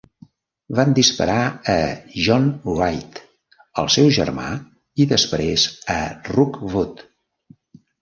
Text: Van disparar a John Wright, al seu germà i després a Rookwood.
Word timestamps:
Van 0.77 0.95
disparar 0.99 1.35
a 1.73 1.75
John 2.29 2.49
Wright, 2.71 3.21
al 3.85 3.93
seu 3.99 4.11
germà 4.19 4.49
i 5.05 5.11
després 5.15 5.71
a 6.01 6.03
Rookwood. 6.35 7.09